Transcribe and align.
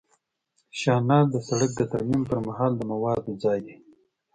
شانه 0.79 1.19
د 1.31 1.33
سرک 1.47 1.71
د 1.77 1.81
ترمیم 1.91 2.23
پر 2.29 2.39
مهال 2.47 2.71
د 2.77 2.81
موادو 2.91 3.31
ځای 3.43 3.59
دی 3.65 3.75